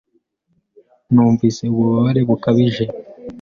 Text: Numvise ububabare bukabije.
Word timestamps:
Numvise 1.13 1.61
ububabare 1.71 2.21
bukabije. 2.29 2.85